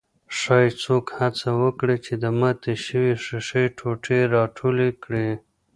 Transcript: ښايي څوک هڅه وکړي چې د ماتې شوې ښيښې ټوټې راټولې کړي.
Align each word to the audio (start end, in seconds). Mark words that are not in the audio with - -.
ښايي 0.37 0.69
څوک 0.83 1.05
هڅه 1.19 1.49
وکړي 1.63 1.97
چې 2.05 2.13
د 2.23 2.25
ماتې 2.39 2.73
شوې 2.85 3.13
ښيښې 3.23 3.63
ټوټې 3.77 4.19
راټولې 4.35 4.89
کړي. 5.03 5.29